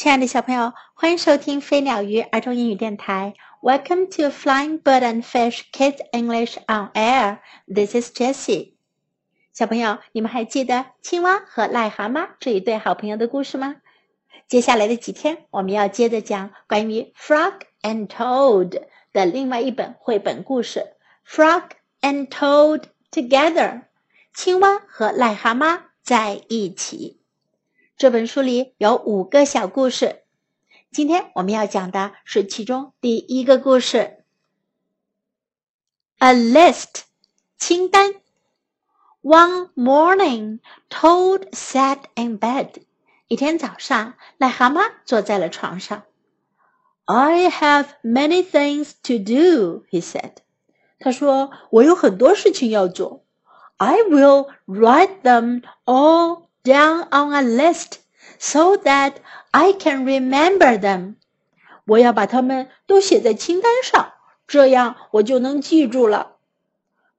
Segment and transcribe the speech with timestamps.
[0.00, 3.34] 亲爱的小朋友，欢迎收听飞鸟鱼儿童英语电台。
[3.60, 7.40] Welcome to Flying Bird and Fish Kids English on Air.
[7.66, 8.72] This is Jessie.
[9.52, 13.76] 小朋友，你们还记得青蛙和癞蛤蟆这一对好朋友的故事吗？
[14.48, 20.94] 接下来的几天，我们要接着讲关于 Frog and Toad 的另外一本绘本故事
[21.30, 21.64] 《Frog
[22.00, 23.52] and Toad Together》。
[24.32, 27.19] 青蛙和癞蛤蟆在一起。
[28.00, 30.22] 这本书里有五个小故事，
[30.90, 34.24] 今天我们要讲的是其中第一个故事。
[36.16, 37.02] A list，
[37.58, 38.14] 清单。
[39.20, 42.70] One morning, Toad sat in bed。
[43.28, 46.04] 一天早上，癞蛤蟆坐在了床上。
[47.04, 50.36] I have many things to do, he said。
[50.98, 53.26] 他说：“我有很多事情要做。
[53.76, 57.99] I will write them all down on a list
[58.39, 59.15] so that
[59.51, 61.15] I can remember them.
[61.85, 64.13] 我要把它们都写在清单上，
[64.47, 66.37] 这样我就能记住了。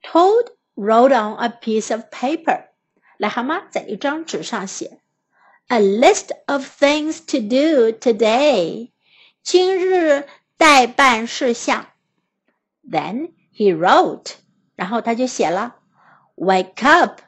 [0.03, 2.67] Toad wrote on a piece of paper.
[3.19, 5.01] 癞蛤蟆在一张纸上写：“
[5.69, 8.91] A list of things to do today.
[9.43, 11.87] 今日待办事项。”
[12.89, 14.35] Then he wrote.
[14.75, 15.77] 然后他就写了：“
[16.37, 17.21] Wake up.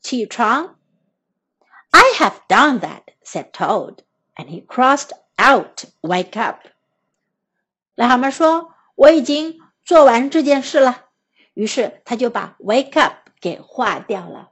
[0.00, 0.76] 起床。”
[1.90, 4.04] I have done that, said Toad,
[4.36, 6.60] and he crossed out "wake up."
[7.96, 11.06] 癞蛤蟆说：“我已经做完这件事了。”
[11.54, 14.50] 于是他就把 "wake up" 给划掉了。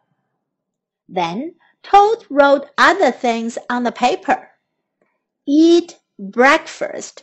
[1.08, 4.48] Then Toad wrote other things on the paper.
[5.44, 7.18] Eat breakfast，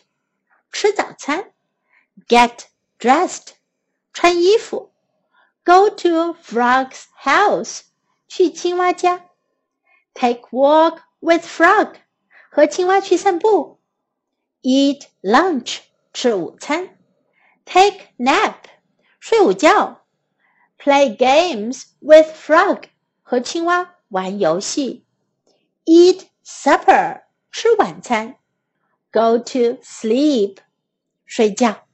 [0.72, 1.46] 吃早餐；
[2.28, 2.66] get
[3.00, 3.54] dressed，
[4.14, 4.92] 穿衣服；
[5.64, 7.82] go to Frog's house，
[8.28, 9.26] 去青蛙家。
[10.16, 11.96] Take walk with frog，
[12.50, 13.80] 和青蛙去散步。
[14.62, 15.80] Eat lunch，
[16.14, 16.98] 吃午餐。
[17.66, 18.56] Take nap，
[19.20, 20.06] 睡午觉。
[20.78, 22.84] Play games with frog，
[23.22, 25.06] 和青蛙玩游戏。
[25.86, 28.38] Eat supper，吃晚餐。
[29.12, 30.58] Go to sleep，
[31.26, 31.88] 睡觉。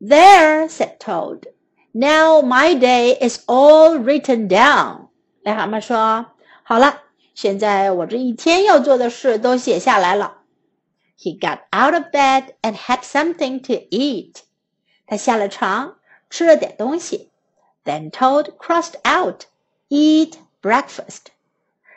[0.00, 1.52] There said Toad.
[1.92, 5.08] Now my day is all written down.
[5.42, 6.26] 癞蛤蟆说。
[6.64, 7.02] 好了，
[7.34, 10.38] 现在我这一天要做的事都写下来了。
[11.18, 14.36] He got out of bed and had something to eat.
[15.06, 15.96] 他下了床，
[16.30, 17.30] 吃了点东西。
[17.84, 19.44] Then Toad crossed out
[19.88, 21.26] eat breakfast.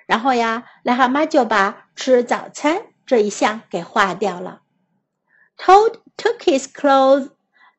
[0.06, 4.61] 然后呀，癞蛤蟆就把吃早餐这一项给划掉了。
[5.57, 7.29] Toad took his clothes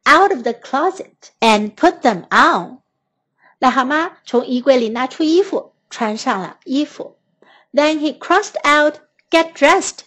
[0.06, 2.78] out of the closet and put them on.
[3.58, 5.74] 癞蛤蟆从衣柜里拿出衣服。
[5.90, 7.18] 穿上了衣服。
[7.72, 9.00] Then he crossed out
[9.30, 10.00] get dressed，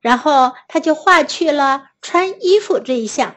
[0.00, 3.36] 然后他就划去了穿衣服这一项。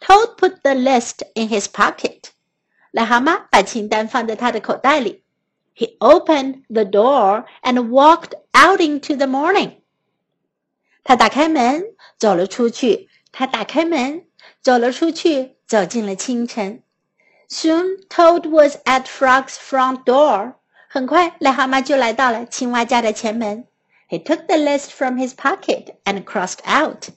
[0.00, 2.30] Toad put the list in his pocket，
[2.92, 5.24] 癞蛤蟆把清单放在他的口袋里。
[5.76, 9.82] He opened the door and walked out into the morning。
[11.04, 11.84] 他打开门，
[12.18, 13.08] 走了出去。
[13.30, 14.26] 他打开门，
[14.60, 16.82] 走了出去，走进了清晨。
[17.48, 20.54] Soon Toad was at Frog's front door。
[20.92, 23.66] 很快，癞蛤蟆就来到了青蛙家的前门。
[24.08, 27.08] He took the list from his pocket and crossed out。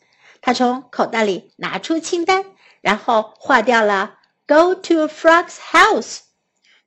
[0.42, 2.46] 他从口袋里拿出清单，
[2.82, 4.18] 然后划掉了
[4.48, 6.20] "Go to Frog's house"，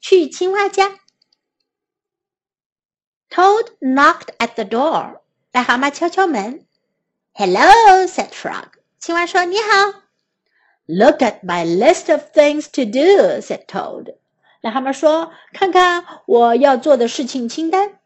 [0.01, 0.99] 去青蛙家。
[3.31, 5.21] Toad knocked at the door。
[5.53, 6.67] 癞蛤蟆敲敲门。"
[7.33, 8.69] Hello," said Frog。
[8.99, 10.03] 青蛙说：“你好。”"
[10.87, 14.17] Look at my list of things to do," said Toad。
[14.63, 17.99] 癞蛤蟆说：“看看我要做的事情清单。”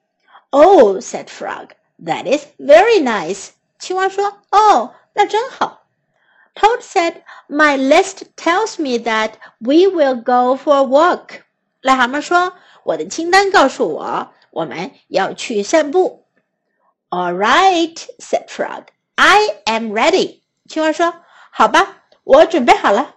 [0.51, 1.69] Oh, said Frog,
[2.05, 3.51] that is very nice.
[3.79, 5.85] 青蛙说：“哦，那真好。”
[6.55, 11.43] Toad said, "My list tells me that we will go for a walk."
[11.83, 16.25] 癞蛤蟆说：“我的清单告诉我，我们要去散步。”
[17.11, 18.87] All right, said Frog.
[19.15, 20.41] I am ready.
[20.69, 23.15] 青蛙说：“好吧，我准备好了。”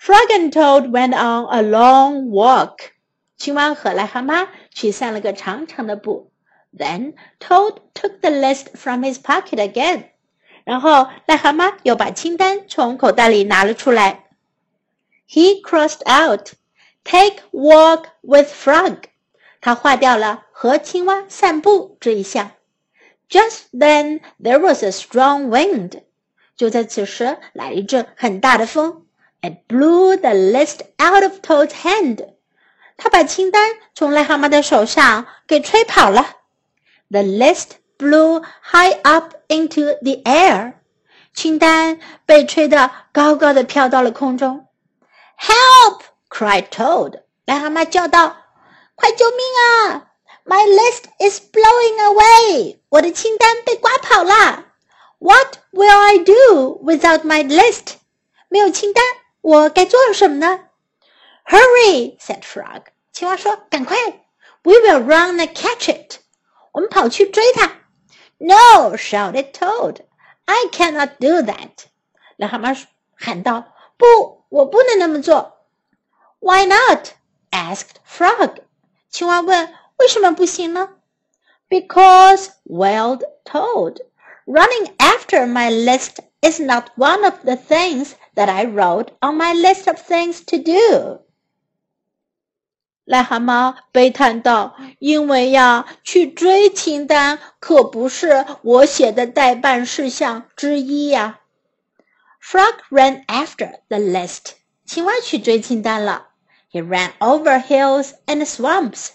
[0.00, 2.92] Frog and Toad went on a long walk.
[3.36, 6.30] 青蛙和癞蛤蟆去散了个长长的步。
[6.76, 10.04] Then Toad took the list from his pocket again.
[10.64, 14.24] 然后癞蛤蟆又把清单从口袋里拿了出来。
[15.28, 16.52] He crossed out
[17.04, 19.04] "Take walk with frog."
[19.60, 22.52] 他划掉了和青蛙散步这一项。
[23.28, 26.02] Just then there was a strong wind.
[26.56, 29.06] 就在此时，来了一阵很大的风。
[29.42, 32.34] It blew the list out of Toad's hand.
[32.96, 36.36] 他把清单从癞蛤蟆的手上给吹跑了。
[37.10, 40.74] The list blew high up into the air.
[41.34, 44.66] 清单被吹得高高的飘到了空中。
[45.38, 46.00] Help!
[46.30, 47.20] cried Toad.
[47.46, 48.32] 癞蛤蟆叫道：“
[48.96, 49.38] 快救命
[49.90, 50.08] 啊！
[50.44, 52.78] My list is blowing away.
[52.88, 54.64] 我的清单被刮跑了。
[55.18, 57.94] What will I do without my list?
[58.48, 59.04] 没有清单，
[59.40, 60.60] 我该做什么呢？
[61.44, 62.18] Hurry!
[62.18, 62.86] said Frog.
[63.12, 63.96] 青蛙说：“赶快！
[64.62, 66.18] We will run and catch it.
[66.72, 67.72] 我们跑去追它。”
[68.38, 68.96] No!
[68.96, 70.00] shouted Toad.
[70.44, 71.86] I cannot do that.
[72.36, 72.84] 癞蛤蟆
[73.14, 75.58] 喊道：“不，我不能那么做。”
[76.40, 77.12] Why not?
[77.50, 78.58] asked Frog.
[79.08, 80.90] 青蛙问：“为什么不行呢？”
[81.70, 84.00] Because, wailed Toad,
[84.44, 89.52] running after my list is not one of the things that I wrote on my
[89.54, 91.22] list of things to do.
[93.06, 101.40] 癞蛤蟆悲叹道：“因为呀，去追清单可不是我写的待办事项之一呀。”
[102.42, 104.54] Frog ran after the list.
[104.84, 106.28] 青蛙去追清单了。
[106.70, 109.10] He ran over hills and swamps.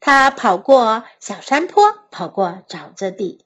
[0.00, 3.44] 他跑过小山坡，跑过沼泽地。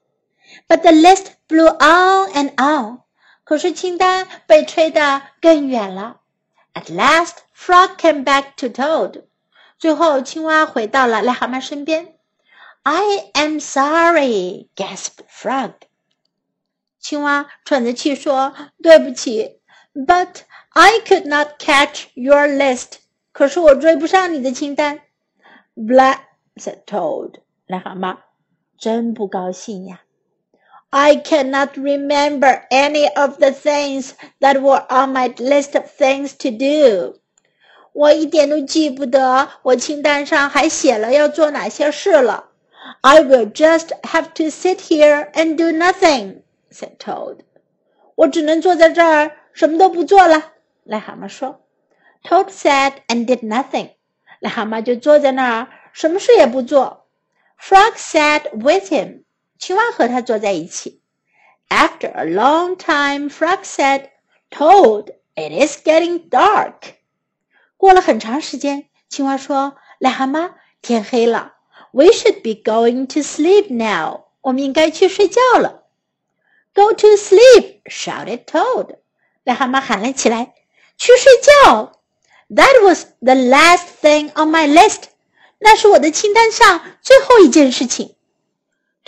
[0.67, 2.99] But the list blew on and on.
[3.48, 6.20] 可是清单被吹得更远了。
[6.74, 9.24] At last, Frog came back to Toad.
[9.78, 12.18] 最后，青蛙回到了癞蛤蟆身边。
[12.82, 15.72] "I am sorry," gasped Frog.
[17.00, 19.62] 青蛙喘着气说：“对不起
[19.94, 22.96] ，But I could not catch your list.
[23.32, 25.00] 可是我追不上你的清单。”
[25.74, 26.18] "Blah,"
[26.56, 27.40] said Toad.
[27.66, 28.18] 癞蛤蟆
[28.76, 30.02] 真不高兴呀。
[30.89, 37.19] I cannot remember any of the things that were on my list of things to do.
[37.93, 42.49] 我一点都记不得我清单上还写了要做哪些事了。
[43.01, 46.41] I will just have to sit here and do nothing,"
[46.71, 47.39] said Toad.
[48.15, 50.53] 我只能坐在这儿，什么都不做了。
[50.85, 51.61] 癞蛤蟆说。
[52.23, 53.91] Toad sat and did nothing.
[54.41, 57.05] 癞蛤蟆就坐在那儿，什么事也不做。
[57.59, 59.23] Frog sat with him.
[59.58, 61.00] 青蛙和他坐在一起。
[61.68, 64.10] After a long time, Frog said,
[64.50, 66.94] "Toad, it is getting dark."
[67.76, 71.54] 过了很长时间，青蛙说：“癞蛤蟆，天黑了
[71.92, 74.24] ，We should be going to sleep now。
[74.40, 75.82] 我们应该去睡觉了。”
[76.74, 77.82] Go to sleep!
[77.84, 78.96] shouted Toad。
[79.44, 80.54] 癞蛤蟆喊了起来
[80.96, 82.00] ：“去睡觉
[82.48, 85.04] ！”That was the last thing on my list。
[85.58, 88.14] 那是我的清单上最后一件事情。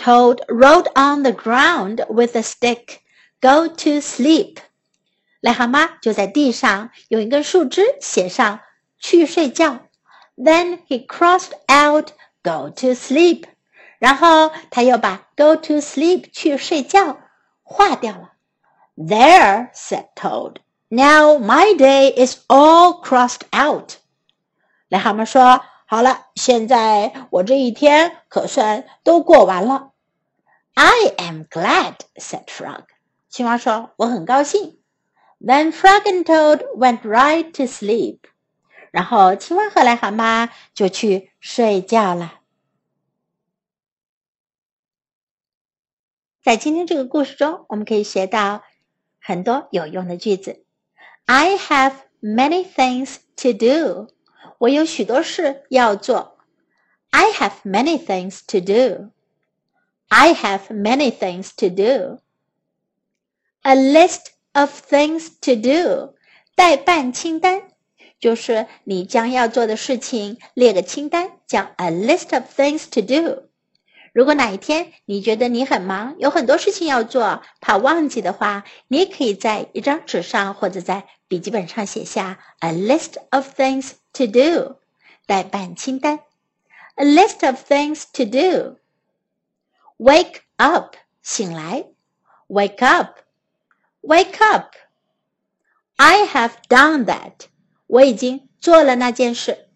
[0.03, 3.01] Toad rolled on the ground with a stick,
[3.39, 4.57] "Go to sleep."
[5.43, 8.61] 癞蛤蟆就在地上用一根树枝写上
[8.97, 9.77] “去睡觉”。
[10.35, 13.43] Then he crossed out "Go to sleep."
[13.99, 17.19] 然后他又把 "Go to sleep" 去睡觉
[17.61, 18.31] 划掉了。
[18.97, 20.55] There, said Toad.
[20.87, 23.97] Now my day is all crossed out.
[24.89, 29.89] 癞蛤蟆说：“好了，现在我这一天可算都过完了。”
[30.74, 32.84] I am glad," said Frog.
[33.28, 34.78] 青蛙说：“我很高兴。”
[35.40, 38.20] Then Frog and Toad went right to sleep.
[38.90, 42.40] 然后青蛙和癞蛤蟆就去睡觉了。
[46.42, 48.62] 在今天这个故事中，我们可以学到
[49.20, 50.64] 很多有用的句子。
[51.24, 51.92] I have
[52.22, 54.08] many things to do.
[54.58, 56.38] 我有许多事要做。
[57.10, 59.10] I have many things to do.
[60.13, 62.19] I have many things to do.
[63.61, 66.15] A list of things to do，
[66.53, 67.69] 待办清单，
[68.19, 73.43] 就是你将要做的事情列个清单，叫 a list of things to do。
[74.11, 84.75] 如果哪一天你觉得你很忙，有很多事情要做，怕忘记的话，你也可以在一张纸上或者在笔记本上写下 a list of things to do，
[85.25, 86.19] 待办清单。
[86.95, 88.80] A list of things to do。
[90.00, 91.86] Wake up，醒来。
[92.48, 94.76] Wake up。Wake up!
[95.96, 97.46] I have done that.
[97.86, 99.68] 我已经做了那件事。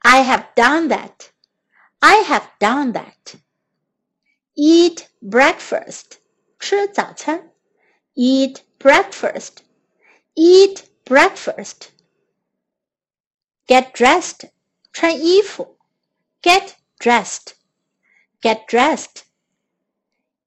[0.00, 1.28] I have done that.
[2.00, 3.38] I have done that.
[4.54, 6.18] Eat breakfast.
[6.58, 7.52] 吃早餐。
[8.14, 9.58] Eat breakfast.
[10.34, 11.88] Eat breakfast.
[13.66, 14.50] Get dressed.
[14.92, 15.78] 穿衣服。
[16.42, 17.52] Get dressed.
[18.40, 19.22] Get dressed.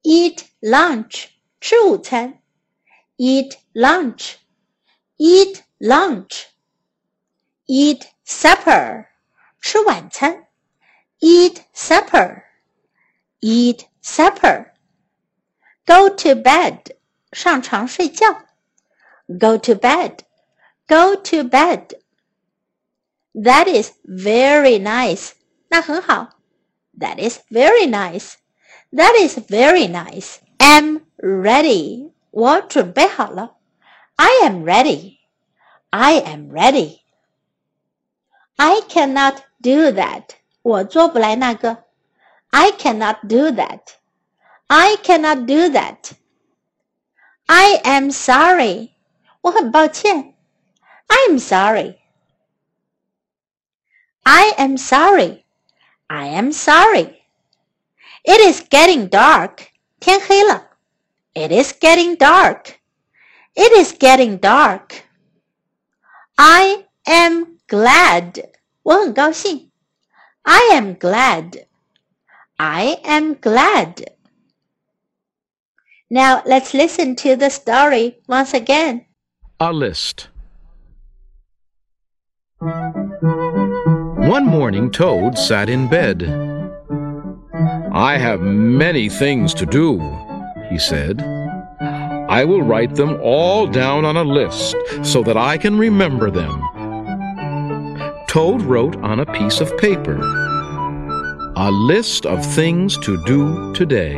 [0.06, 1.28] Eat lunch.
[1.60, 2.42] 吃午餐。
[3.22, 4.38] eat lunch,
[5.20, 6.48] eat lunch,
[7.68, 9.06] eat supper,
[9.62, 10.48] 吃晚餐，
[11.20, 12.42] eat supper,
[13.42, 14.72] eat supper,
[15.86, 16.96] Go to bed，
[17.32, 18.46] 上床睡觉。
[19.28, 20.20] Go to bed,
[20.88, 21.90] go to bed.
[23.34, 25.32] That is very nice.
[25.70, 26.40] 那很好。
[26.98, 28.34] That is very nice.
[28.94, 30.40] That is very nice.
[30.60, 32.12] Am ready.
[32.32, 33.58] 我准备好了。
[34.16, 35.18] I am ready.
[35.90, 37.00] I am ready.
[38.58, 40.36] I cannot do that.
[40.62, 41.86] 我做不来那个。
[42.52, 43.80] I cannot do that.
[44.68, 46.12] I cannot do that.
[47.48, 48.92] I am sorry.
[49.42, 50.36] 我很抱歉。
[51.08, 51.98] I'm sorry.
[54.24, 55.44] I am sorry.
[56.08, 57.24] I am sorry.
[58.26, 59.68] It is getting dark.
[60.00, 60.70] 天黑了。
[61.34, 62.76] It is getting dark.
[63.54, 65.04] It is getting dark.
[66.36, 68.50] I am glad.
[68.84, 69.72] 我很高兴。
[70.44, 71.66] I am glad.
[72.58, 74.06] I am glad.
[76.10, 79.06] Now let's listen to the story once again.
[79.60, 80.28] A list.
[82.60, 86.45] One morning, Toad sat in bed.
[87.97, 89.99] I have many things to do,
[90.69, 91.23] he said.
[92.29, 96.61] I will write them all down on a list so that I can remember them.
[98.29, 100.21] Toad wrote on a piece of paper
[101.57, 104.17] a list of things to do today.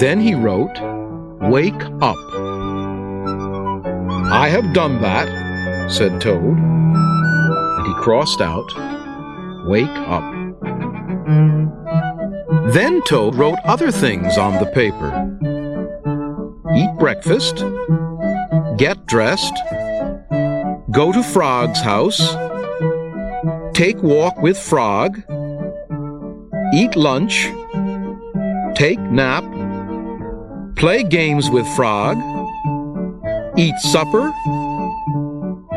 [0.00, 0.76] Then he wrote,
[1.48, 2.18] Wake up.
[4.32, 6.58] I have done that, said Toad.
[6.58, 8.66] And he crossed out,
[9.68, 10.24] Wake up.
[12.72, 15.10] Then Toad wrote other things on the paper.
[16.72, 17.64] Eat breakfast,
[18.76, 19.54] get dressed,
[20.92, 22.20] go to Frog's house,
[23.74, 25.16] take walk with Frog,
[26.72, 27.50] eat lunch,
[28.76, 29.42] take nap,
[30.76, 32.18] play games with Frog,
[33.58, 34.30] eat supper,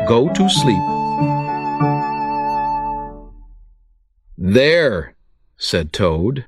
[0.06, 0.84] go to sleep.
[4.38, 5.16] There,
[5.56, 6.46] said Toad.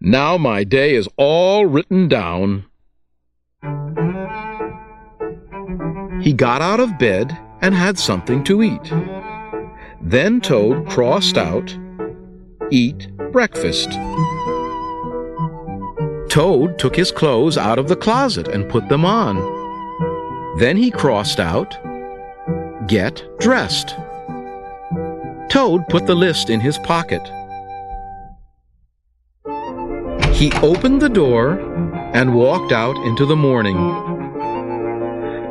[0.00, 2.66] Now my day is all written down.
[6.22, 8.92] He got out of bed and had something to eat.
[10.00, 11.76] Then Toad crossed out,
[12.70, 13.90] Eat breakfast.
[16.28, 19.36] Toad took his clothes out of the closet and put them on.
[20.58, 21.76] Then he crossed out,
[22.86, 23.96] Get dressed.
[25.48, 27.22] Toad put the list in his pocket.
[30.38, 31.58] He opened the door
[32.14, 33.76] and walked out into the morning.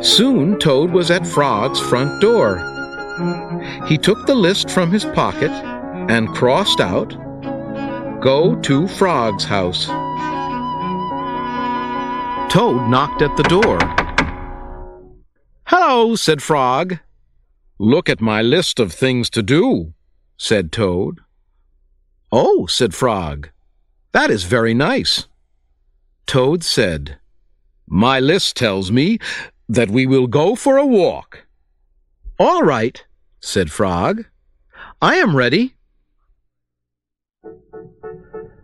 [0.01, 2.59] Soon Toad was at Frog's front door.
[3.85, 5.51] He took the list from his pocket
[6.09, 7.09] and crossed out,
[8.21, 9.87] Go to Frog's house.
[12.49, 13.79] Toad knocked at the door.
[15.65, 16.99] Hello, said Frog.
[17.77, 19.93] Look at my list of things to do,
[20.37, 21.19] said Toad.
[22.31, 23.49] Oh, said Frog,
[24.17, 25.27] that is very nice.
[26.25, 27.19] Toad said,
[27.85, 29.19] My list tells me
[29.69, 31.45] that we will go for a walk.
[32.39, 33.05] All right,
[33.39, 34.25] said Frog.
[35.03, 35.75] I am ready.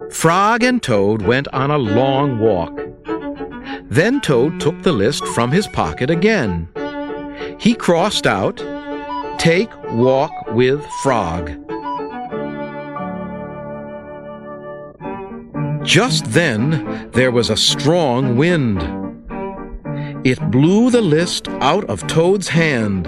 [0.10, 2.76] Frog and Toad went on a long walk.
[3.84, 6.68] Then Toad took the list from his pocket again.
[7.60, 8.58] He crossed out,
[9.38, 11.73] Take walk with Frog.
[15.84, 18.82] Just then there was a strong wind.
[20.26, 23.06] It blew the list out of Toad's hand.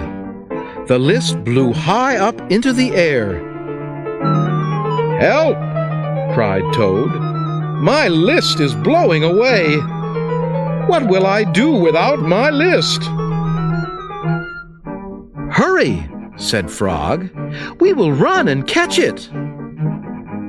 [0.86, 3.38] The list blew high up into the air.
[5.18, 5.56] Help!
[6.34, 7.10] cried Toad.
[7.80, 9.78] My list is blowing away.
[10.86, 13.02] What will I do without my list?
[15.50, 16.06] Hurry,
[16.36, 17.30] said Frog.
[17.80, 19.30] We will run and catch it.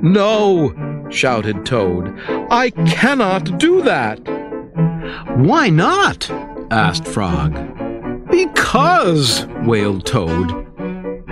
[0.03, 0.73] No,
[1.09, 2.13] shouted Toad.
[2.49, 4.19] I cannot do that.
[5.37, 6.29] Why not?
[6.71, 7.53] asked Frog.
[8.29, 10.51] Because, wailed Toad.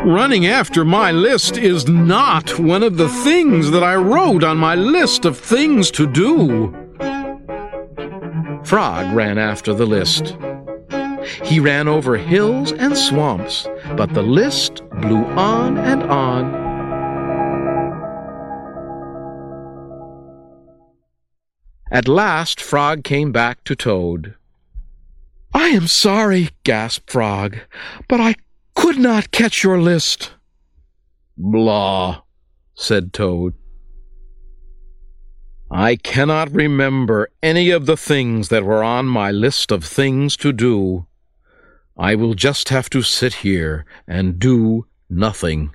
[0.05, 4.75] Running after my list is not one of the things that I wrote on my
[4.75, 6.71] list of things to do.
[8.63, 10.37] Frog ran after the list.
[11.43, 13.67] He ran over hills and swamps,
[13.97, 16.64] but the list blew on and on.
[21.95, 24.35] At last, Frog came back to Toad.
[25.53, 27.59] I am sorry, gasped Frog,
[28.09, 28.35] but I
[28.73, 30.33] could not catch your list.
[31.37, 32.23] Blah,
[32.73, 33.53] said Toad.
[35.71, 40.51] I cannot remember any of the things that were on my list of things to
[40.51, 41.07] do.
[41.97, 45.73] I will just have to sit here and do nothing,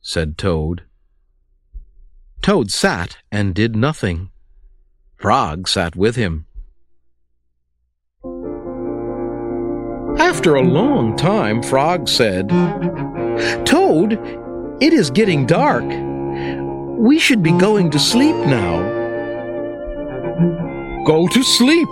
[0.00, 0.84] said Toad.
[2.40, 4.29] Toad sat and did nothing.
[5.20, 6.46] Frog sat with him.
[10.18, 12.48] After a long time, Frog said,
[13.66, 14.14] Toad,
[14.80, 15.84] it is getting dark.
[16.98, 18.80] We should be going to sleep now.
[21.04, 21.88] Go to sleep,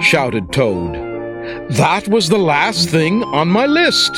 [0.00, 0.94] shouted Toad.
[1.70, 4.10] That was the last thing on my list.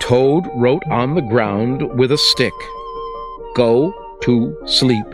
[0.00, 2.52] Toad wrote on the ground with a stick,
[3.54, 5.06] Go to sleep.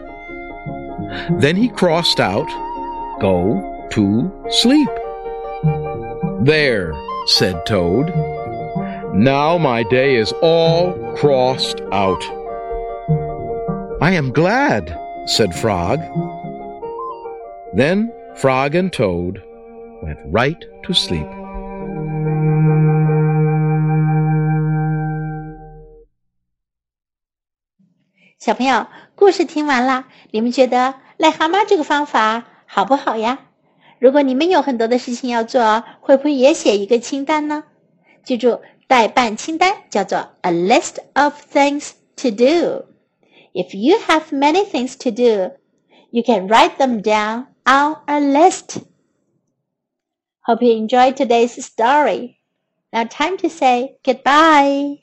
[1.38, 2.49] Then he crossed out,
[3.21, 4.88] Go to sleep.
[6.42, 6.92] There,
[7.26, 8.12] said Toad.
[9.14, 12.23] Now my day is all crossed out.
[14.00, 16.00] I am glad, said Frog.
[17.75, 19.42] Then Frog and Toad
[20.02, 21.28] went right to sleep.
[28.42, 33.38] 小朋友，故事听完了，你们觉得癞蛤蟆这个方法好不好呀？
[34.00, 37.62] 如果你们有很多的事情要做，会不会也写一个清单呢？
[38.25, 42.87] 记住，代办清单叫做 a list of things to do.
[43.52, 45.52] If you have many things to do,
[46.11, 48.78] you can write them down on a list.
[50.40, 52.38] Hope you enjoyed today's story.
[52.90, 54.99] Now time to say goodbye.